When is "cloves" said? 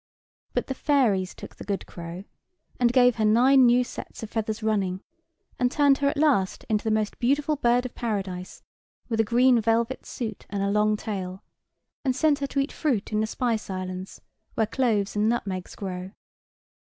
14.65-15.15